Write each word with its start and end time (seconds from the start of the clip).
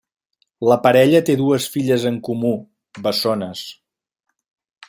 La 0.71 0.77
parella 0.85 1.21
té 1.27 1.35
dues 1.41 1.69
filles 1.75 2.07
en 2.13 2.19
comú, 2.31 2.53
bessones. 3.09 3.65